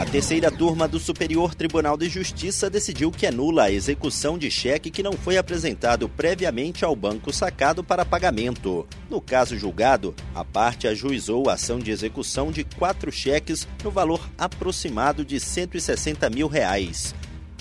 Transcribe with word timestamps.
A 0.00 0.04
terceira 0.04 0.48
turma 0.48 0.86
do 0.86 1.00
Superior 1.00 1.56
Tribunal 1.56 1.96
de 1.96 2.08
Justiça 2.08 2.70
decidiu 2.70 3.10
que 3.10 3.26
é 3.26 3.32
nula 3.32 3.64
a 3.64 3.72
execução 3.72 4.38
de 4.38 4.48
cheque 4.48 4.92
que 4.92 5.02
não 5.02 5.12
foi 5.12 5.36
apresentado 5.36 6.08
previamente 6.08 6.84
ao 6.84 6.94
banco 6.94 7.32
sacado 7.32 7.82
para 7.82 8.04
pagamento. 8.04 8.86
No 9.10 9.20
caso 9.20 9.58
julgado, 9.58 10.14
a 10.32 10.44
parte 10.44 10.86
ajuizou 10.86 11.50
a 11.50 11.54
ação 11.54 11.80
de 11.80 11.90
execução 11.90 12.52
de 12.52 12.62
quatro 12.62 13.10
cheques 13.10 13.66
no 13.82 13.90
valor 13.90 14.20
aproximado 14.38 15.24
de 15.24 15.40
160 15.40 16.30
mil 16.30 16.46
reais. 16.46 17.12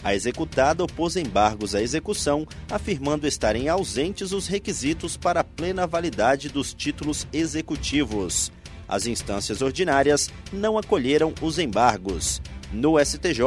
A 0.03 0.13
executada 0.13 0.83
opôs 0.83 1.15
embargos 1.15 1.73
à 1.73 1.81
execução, 1.81 2.47
afirmando 2.69 3.25
estarem 3.25 3.67
ausentes 3.67 4.31
os 4.31 4.45
requisitos 4.45 5.17
para 5.17 5.39
a 5.39 5.43
plena 5.43 5.87
validade 5.87 6.49
dos 6.49 6.71
títulos 6.71 7.27
executivos. 7.33 8.51
As 8.87 9.05
instâncias 9.05 9.61
ordinárias 9.61 10.29
não 10.51 10.77
acolheram 10.77 11.33
os 11.41 11.59
embargos. 11.59 12.41
No 12.71 12.99
STJ, 12.99 13.41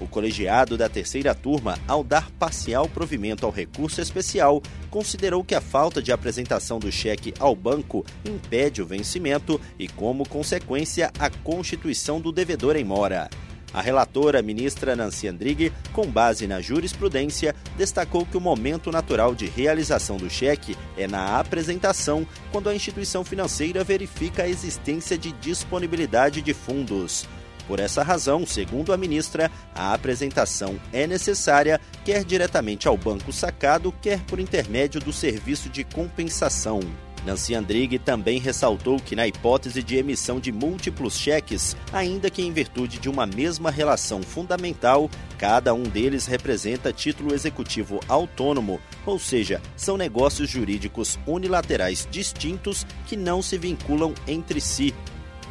o 0.00 0.06
colegiado 0.06 0.78
da 0.78 0.88
terceira 0.88 1.34
turma, 1.34 1.78
ao 1.86 2.02
dar 2.02 2.30
parcial 2.32 2.88
provimento 2.88 3.44
ao 3.44 3.52
recurso 3.52 4.00
especial, 4.00 4.62
considerou 4.90 5.44
que 5.44 5.54
a 5.54 5.60
falta 5.60 6.00
de 6.00 6.10
apresentação 6.10 6.78
do 6.78 6.90
cheque 6.90 7.34
ao 7.38 7.54
banco 7.54 8.04
impede 8.24 8.80
o 8.80 8.86
vencimento 8.86 9.60
e, 9.78 9.86
como 9.88 10.26
consequência, 10.26 11.12
a 11.18 11.28
constituição 11.28 12.18
do 12.18 12.32
devedor 12.32 12.76
em 12.76 12.84
mora. 12.84 13.28
A 13.74 13.80
relatora, 13.80 14.42
ministra 14.42 14.94
Nancy 14.94 15.28
Andrighi, 15.28 15.72
com 15.92 16.06
base 16.06 16.46
na 16.46 16.60
jurisprudência, 16.60 17.54
destacou 17.76 18.26
que 18.26 18.36
o 18.36 18.40
momento 18.40 18.92
natural 18.92 19.34
de 19.34 19.46
realização 19.46 20.18
do 20.18 20.28
cheque 20.28 20.76
é 20.96 21.08
na 21.08 21.38
apresentação, 21.38 22.26
quando 22.50 22.68
a 22.68 22.74
instituição 22.74 23.24
financeira 23.24 23.82
verifica 23.82 24.42
a 24.42 24.48
existência 24.48 25.16
de 25.16 25.32
disponibilidade 25.32 26.42
de 26.42 26.52
fundos. 26.52 27.26
Por 27.66 27.80
essa 27.80 28.02
razão, 28.02 28.44
segundo 28.44 28.92
a 28.92 28.96
ministra, 28.96 29.50
a 29.74 29.94
apresentação 29.94 30.78
é 30.92 31.06
necessária, 31.06 31.80
quer 32.04 32.24
diretamente 32.24 32.86
ao 32.86 32.98
banco 32.98 33.32
sacado, 33.32 33.94
quer 34.02 34.20
por 34.24 34.38
intermédio 34.38 35.00
do 35.00 35.12
serviço 35.12 35.70
de 35.70 35.84
compensação. 35.84 36.80
Nancy 37.24 37.54
Andrighi 37.54 37.98
também 37.98 38.38
ressaltou 38.38 38.98
que, 38.98 39.14
na 39.14 39.26
hipótese 39.26 39.82
de 39.82 39.96
emissão 39.96 40.40
de 40.40 40.50
múltiplos 40.50 41.16
cheques, 41.16 41.76
ainda 41.92 42.30
que 42.30 42.42
em 42.42 42.52
virtude 42.52 42.98
de 42.98 43.08
uma 43.08 43.26
mesma 43.26 43.70
relação 43.70 44.22
fundamental, 44.22 45.10
cada 45.38 45.72
um 45.72 45.82
deles 45.82 46.26
representa 46.26 46.92
título 46.92 47.32
executivo 47.32 48.00
autônomo, 48.08 48.80
ou 49.06 49.18
seja, 49.18 49.60
são 49.76 49.96
negócios 49.96 50.48
jurídicos 50.48 51.18
unilaterais 51.26 52.06
distintos 52.10 52.86
que 53.06 53.16
não 53.16 53.40
se 53.42 53.56
vinculam 53.56 54.14
entre 54.26 54.60
si, 54.60 54.94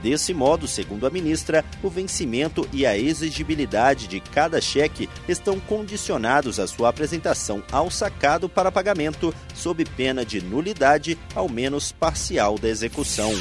Desse 0.02 0.34
modo, 0.34 0.68
segundo 0.68 1.06
a 1.06 1.10
ministra, 1.10 1.64
o 1.84 1.90
vencimento 1.90 2.68
e 2.74 2.86
a 2.86 2.98
exigibilidade 2.98 4.08
de 4.08 4.20
cada 4.20 4.60
cheque 4.60 5.08
estão 5.28 5.60
condicionados 5.60 6.60
à 6.60 6.66
sua 6.66 6.90
apresentação 6.90 7.64
ao 7.72 7.92
sacado 7.92 8.50
para 8.50 8.72
pagamento, 8.72 9.34
sob 9.54 9.86
pena 9.86 10.26
de 10.26 10.42
nulidade, 10.42 11.18
ao 11.36 11.48
menos 11.48 11.92
parcial 11.92 12.58
da 12.58 12.68
execução. 12.68 13.32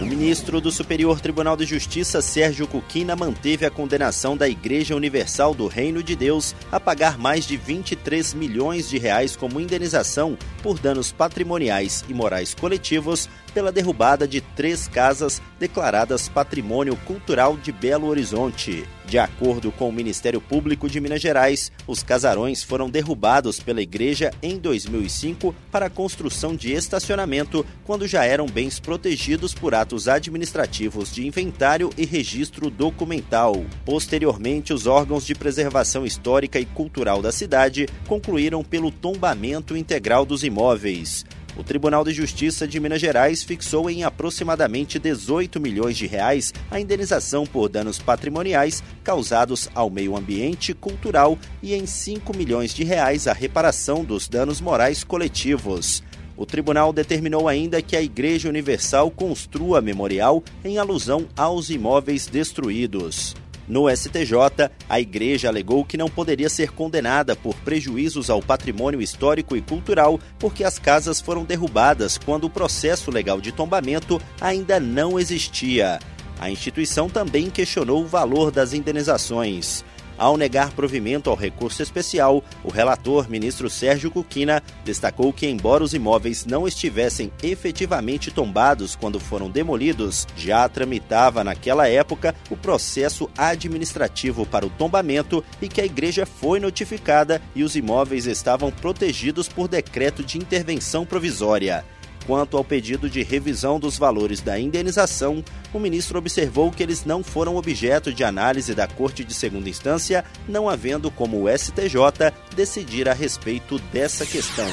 O 0.00 0.06
ministro 0.06 0.60
do 0.60 0.70
Superior 0.70 1.20
Tribunal 1.20 1.56
de 1.56 1.66
Justiça, 1.66 2.22
Sérgio 2.22 2.68
Cuquina, 2.68 3.16
manteve 3.16 3.66
a 3.66 3.70
condenação 3.70 4.36
da 4.36 4.48
Igreja 4.48 4.94
Universal 4.94 5.52
do 5.52 5.66
Reino 5.66 6.04
de 6.04 6.14
Deus 6.14 6.54
a 6.70 6.78
pagar 6.78 7.18
mais 7.18 7.44
de 7.44 7.56
23 7.56 8.32
milhões 8.34 8.88
de 8.88 8.96
reais 8.96 9.34
como 9.34 9.60
indenização 9.60 10.38
por 10.62 10.78
danos 10.78 11.10
patrimoniais 11.10 12.04
e 12.08 12.14
morais 12.14 12.54
coletivos 12.54 13.28
pela 13.50 13.72
derrubada 13.72 14.26
de 14.26 14.40
três 14.40 14.86
casas 14.86 15.42
declaradas 15.58 16.28
Patrimônio 16.28 16.96
Cultural 17.04 17.56
de 17.56 17.72
Belo 17.72 18.06
Horizonte. 18.06 18.84
De 19.08 19.18
acordo 19.18 19.72
com 19.72 19.88
o 19.88 19.92
Ministério 19.92 20.38
Público 20.38 20.86
de 20.86 21.00
Minas 21.00 21.22
Gerais, 21.22 21.72
os 21.86 22.02
casarões 22.02 22.62
foram 22.62 22.90
derrubados 22.90 23.58
pela 23.58 23.80
igreja 23.80 24.30
em 24.42 24.58
2005 24.58 25.54
para 25.72 25.86
a 25.86 25.90
construção 25.90 26.54
de 26.54 26.72
estacionamento, 26.72 27.64
quando 27.84 28.06
já 28.06 28.26
eram 28.26 28.44
bens 28.44 28.78
protegidos 28.78 29.54
por 29.54 29.74
atos 29.74 30.08
administrativos 30.08 31.10
de 31.10 31.26
inventário 31.26 31.88
e 31.96 32.04
registro 32.04 32.68
documental. 32.68 33.64
Posteriormente, 33.82 34.74
os 34.74 34.86
órgãos 34.86 35.24
de 35.24 35.34
preservação 35.34 36.04
histórica 36.04 36.60
e 36.60 36.66
cultural 36.66 37.22
da 37.22 37.32
cidade 37.32 37.88
concluíram 38.06 38.62
pelo 38.62 38.90
tombamento 38.90 39.74
integral 39.74 40.26
dos 40.26 40.44
imóveis. 40.44 41.24
O 41.56 41.64
Tribunal 41.64 42.04
de 42.04 42.12
Justiça 42.12 42.68
de 42.68 42.78
Minas 42.78 43.00
Gerais 43.00 43.42
fixou 43.42 43.90
em 43.90 44.04
aproximadamente 44.04 44.98
18 44.98 45.58
milhões 45.58 45.96
de 45.96 46.06
reais 46.06 46.52
a 46.70 46.78
indenização 46.78 47.44
por 47.44 47.68
danos 47.68 47.98
patrimoniais 47.98 48.82
causados 49.02 49.68
ao 49.74 49.90
meio 49.90 50.16
ambiente 50.16 50.72
cultural 50.72 51.38
e 51.62 51.74
em 51.74 51.86
5 51.86 52.36
milhões 52.36 52.72
de 52.72 52.84
reais 52.84 53.26
a 53.26 53.32
reparação 53.32 54.04
dos 54.04 54.28
danos 54.28 54.60
morais 54.60 55.02
coletivos. 55.02 56.02
O 56.36 56.46
tribunal 56.46 56.92
determinou 56.92 57.48
ainda 57.48 57.82
que 57.82 57.96
a 57.96 58.02
Igreja 58.02 58.48
Universal 58.48 59.10
construa 59.10 59.80
memorial 59.80 60.44
em 60.64 60.78
alusão 60.78 61.26
aos 61.36 61.68
imóveis 61.68 62.28
destruídos. 62.28 63.34
No 63.68 63.88
STJ, 63.94 64.70
a 64.88 64.98
igreja 64.98 65.48
alegou 65.48 65.84
que 65.84 65.98
não 65.98 66.08
poderia 66.08 66.48
ser 66.48 66.72
condenada 66.72 67.36
por 67.36 67.54
prejuízos 67.56 68.30
ao 68.30 68.40
patrimônio 68.40 69.02
histórico 69.02 69.54
e 69.56 69.60
cultural 69.60 70.18
porque 70.38 70.64
as 70.64 70.78
casas 70.78 71.20
foram 71.20 71.44
derrubadas 71.44 72.16
quando 72.16 72.44
o 72.44 72.50
processo 72.50 73.10
legal 73.10 73.40
de 73.40 73.52
tombamento 73.52 74.20
ainda 74.40 74.80
não 74.80 75.18
existia. 75.18 75.98
A 76.40 76.50
instituição 76.50 77.10
também 77.10 77.50
questionou 77.50 78.02
o 78.02 78.06
valor 78.06 78.50
das 78.50 78.72
indenizações. 78.72 79.84
Ao 80.18 80.36
negar 80.36 80.72
provimento 80.72 81.30
ao 81.30 81.36
recurso 81.36 81.80
especial, 81.80 82.42
o 82.64 82.70
relator, 82.70 83.30
ministro 83.30 83.70
Sérgio 83.70 84.10
Cuquina, 84.10 84.60
destacou 84.84 85.32
que, 85.32 85.46
embora 85.46 85.84
os 85.84 85.94
imóveis 85.94 86.44
não 86.44 86.66
estivessem 86.66 87.30
efetivamente 87.40 88.32
tombados 88.32 88.96
quando 88.96 89.20
foram 89.20 89.48
demolidos, 89.48 90.26
já 90.36 90.68
tramitava 90.68 91.44
naquela 91.44 91.88
época 91.88 92.34
o 92.50 92.56
processo 92.56 93.30
administrativo 93.38 94.44
para 94.44 94.66
o 94.66 94.70
tombamento 94.70 95.44
e 95.62 95.68
que 95.68 95.80
a 95.80 95.86
igreja 95.86 96.26
foi 96.26 96.58
notificada 96.58 97.40
e 97.54 97.62
os 97.62 97.76
imóveis 97.76 98.26
estavam 98.26 98.72
protegidos 98.72 99.48
por 99.48 99.68
decreto 99.68 100.24
de 100.24 100.36
intervenção 100.36 101.06
provisória. 101.06 101.84
Quanto 102.28 102.58
ao 102.58 102.62
pedido 102.62 103.08
de 103.08 103.22
revisão 103.22 103.80
dos 103.80 103.96
valores 103.96 104.42
da 104.42 104.60
indenização, 104.60 105.42
o 105.72 105.78
ministro 105.78 106.18
observou 106.18 106.70
que 106.70 106.82
eles 106.82 107.06
não 107.06 107.24
foram 107.24 107.56
objeto 107.56 108.12
de 108.12 108.22
análise 108.22 108.74
da 108.74 108.86
Corte 108.86 109.24
de 109.24 109.32
Segunda 109.32 109.70
Instância, 109.70 110.22
não 110.46 110.68
havendo 110.68 111.10
como 111.10 111.42
o 111.42 111.48
STJ 111.48 112.30
decidir 112.54 113.08
a 113.08 113.14
respeito 113.14 113.78
dessa 113.90 114.26
questão. 114.26 114.68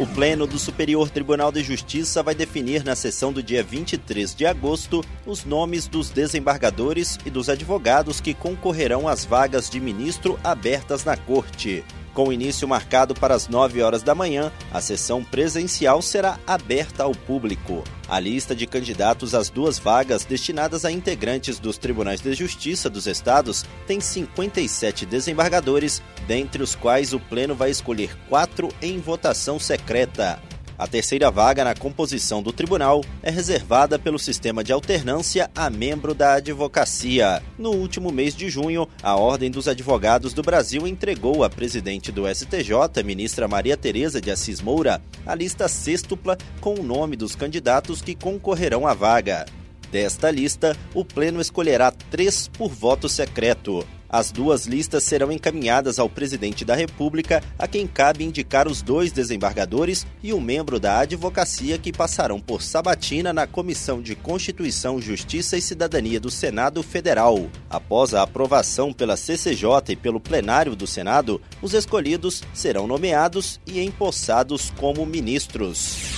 O 0.00 0.06
Pleno 0.06 0.46
do 0.46 0.58
Superior 0.58 1.10
Tribunal 1.10 1.52
de 1.52 1.62
Justiça 1.62 2.22
vai 2.22 2.34
definir 2.34 2.82
na 2.82 2.96
sessão 2.96 3.30
do 3.30 3.42
dia 3.42 3.62
23 3.62 4.34
de 4.34 4.46
agosto 4.46 5.04
os 5.26 5.44
nomes 5.44 5.86
dos 5.86 6.08
desembargadores 6.08 7.18
e 7.26 7.30
dos 7.30 7.50
advogados 7.50 8.22
que 8.22 8.32
concorrerão 8.32 9.06
às 9.06 9.22
vagas 9.22 9.68
de 9.68 9.78
ministro 9.78 10.40
abertas 10.42 11.04
na 11.04 11.14
Corte. 11.14 11.84
Com 12.18 12.32
início 12.32 12.66
marcado 12.66 13.14
para 13.14 13.32
as 13.32 13.46
9 13.46 13.80
horas 13.80 14.02
da 14.02 14.12
manhã, 14.12 14.50
a 14.72 14.80
sessão 14.80 15.22
presencial 15.22 16.02
será 16.02 16.36
aberta 16.44 17.04
ao 17.04 17.12
público. 17.12 17.84
A 18.08 18.18
lista 18.18 18.56
de 18.56 18.66
candidatos 18.66 19.36
às 19.36 19.48
duas 19.48 19.78
vagas 19.78 20.24
destinadas 20.24 20.84
a 20.84 20.90
integrantes 20.90 21.60
dos 21.60 21.78
Tribunais 21.78 22.20
de 22.20 22.34
Justiça 22.34 22.90
dos 22.90 23.06
Estados 23.06 23.64
tem 23.86 24.00
57 24.00 25.06
desembargadores, 25.06 26.02
dentre 26.26 26.60
os 26.60 26.74
quais 26.74 27.12
o 27.12 27.20
Pleno 27.20 27.54
vai 27.54 27.70
escolher 27.70 28.18
quatro 28.28 28.68
em 28.82 28.98
votação 28.98 29.60
secreta. 29.60 30.42
A 30.78 30.86
terceira 30.86 31.28
vaga 31.28 31.64
na 31.64 31.74
composição 31.74 32.40
do 32.40 32.52
tribunal 32.52 33.02
é 33.20 33.30
reservada 33.30 33.98
pelo 33.98 34.16
sistema 34.16 34.62
de 34.62 34.72
alternância 34.72 35.50
a 35.52 35.68
membro 35.68 36.14
da 36.14 36.34
advocacia. 36.34 37.42
No 37.58 37.70
último 37.70 38.12
mês 38.12 38.32
de 38.32 38.48
junho, 38.48 38.88
a 39.02 39.16
Ordem 39.16 39.50
dos 39.50 39.66
Advogados 39.66 40.32
do 40.32 40.40
Brasil 40.40 40.86
entregou 40.86 41.42
à 41.42 41.50
presidente 41.50 42.12
do 42.12 42.32
STJ, 42.32 43.02
ministra 43.04 43.48
Maria 43.48 43.76
Tereza 43.76 44.20
de 44.20 44.30
Assis 44.30 44.60
Moura, 44.60 45.02
a 45.26 45.34
lista 45.34 45.66
sextupla 45.66 46.38
com 46.60 46.74
o 46.74 46.84
nome 46.84 47.16
dos 47.16 47.34
candidatos 47.34 48.00
que 48.00 48.14
concorrerão 48.14 48.86
à 48.86 48.94
vaga. 48.94 49.46
Desta 49.90 50.30
lista, 50.30 50.76
o 50.94 51.04
Pleno 51.04 51.40
escolherá 51.40 51.90
três 51.90 52.46
por 52.46 52.68
voto 52.68 53.08
secreto. 53.08 53.84
As 54.08 54.30
duas 54.30 54.66
listas 54.66 55.04
serão 55.04 55.30
encaminhadas 55.30 55.98
ao 55.98 56.08
presidente 56.08 56.64
da 56.64 56.74
República, 56.74 57.42
a 57.58 57.68
quem 57.68 57.86
cabe 57.86 58.24
indicar 58.24 58.66
os 58.66 58.80
dois 58.80 59.12
desembargadores 59.12 60.06
e 60.22 60.32
um 60.32 60.40
membro 60.40 60.80
da 60.80 61.00
advocacia 61.00 61.76
que 61.76 61.92
passarão 61.92 62.40
por 62.40 62.62
sabatina 62.62 63.32
na 63.32 63.46
Comissão 63.46 64.00
de 64.00 64.14
Constituição, 64.14 65.00
Justiça 65.00 65.56
e 65.56 65.62
Cidadania 65.62 66.18
do 66.18 66.30
Senado 66.30 66.82
Federal. 66.82 67.48
Após 67.68 68.14
a 68.14 68.22
aprovação 68.22 68.92
pela 68.92 69.16
CCJ 69.16 69.90
e 69.90 69.96
pelo 69.96 70.20
plenário 70.20 70.74
do 70.74 70.86
Senado, 70.86 71.40
os 71.60 71.74
escolhidos 71.74 72.42
serão 72.54 72.86
nomeados 72.86 73.60
e 73.66 73.80
empossados 73.80 74.72
como 74.76 75.04
ministros. 75.04 76.17